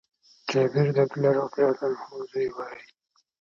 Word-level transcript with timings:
جابر 0.49 0.87
د 0.95 0.97
عبدالله 1.03 1.33
رضي 1.45 1.61
الله 1.65 1.77
عنه 1.87 2.23
زوی 2.29 2.47
وايي: 2.55 2.83